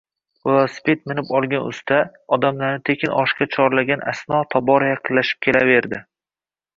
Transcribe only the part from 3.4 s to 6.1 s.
chorlagan asno, tobora yaqinlashib kelaverdi